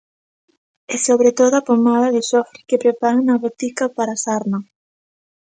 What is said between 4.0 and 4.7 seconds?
a sarna.